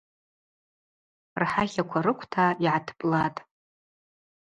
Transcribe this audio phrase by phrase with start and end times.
[1.41, 3.37] Рхӏатлаква рыквта йгӏатпӏлатӏ.